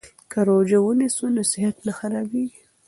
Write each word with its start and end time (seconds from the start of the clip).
که 0.31 0.39
روژه 0.47 0.79
ونیسو 0.81 1.25
نو 1.35 1.43
صحت 1.51 1.77
نه 1.85 1.91
خرابیږي. 1.97 2.63